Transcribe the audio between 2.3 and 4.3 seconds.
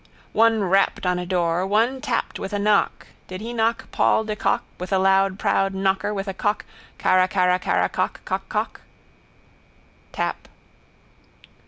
with a knock, did he knock Paul